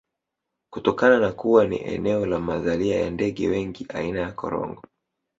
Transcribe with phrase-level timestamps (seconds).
[0.73, 4.81] Kutokana na kuwa ni eneo la mazalia ya ndege wengi aina ya Korongo